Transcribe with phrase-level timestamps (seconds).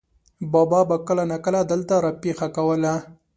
[0.53, 2.93] بابا به کله ناکله دلته را پېښه کوله.